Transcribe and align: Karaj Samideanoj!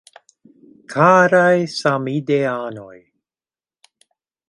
Karaj 0.93 1.61
Samideanoj! 1.75 2.99